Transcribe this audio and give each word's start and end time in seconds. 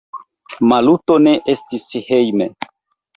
Maluto 0.69 1.17
ne 1.25 1.33
estis 1.53 1.85
hejme. 2.09 2.49